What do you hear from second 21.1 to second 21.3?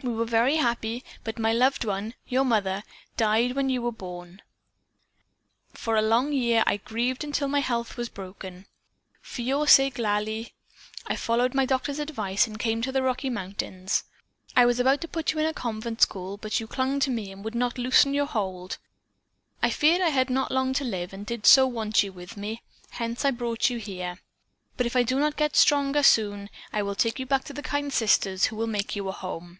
and I